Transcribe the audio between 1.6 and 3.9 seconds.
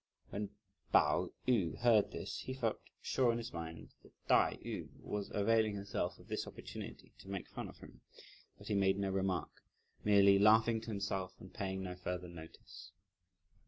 heard this, he felt sure in his mind